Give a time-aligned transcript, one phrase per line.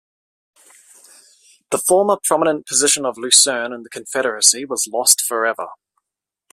[1.69, 5.67] The former prominent position of Lucerne in the confederacy was lost forever.